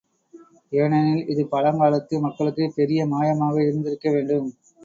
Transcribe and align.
ஏனெனில், 0.71 1.27
இது 1.27 1.43
பழங்காலத்து 1.51 2.19
மக்களுக்குப் 2.19 2.75
பெரிய 2.75 3.05
மாயமாக 3.07 3.55
இருந்திருக்கவேண்டும். 3.63 4.49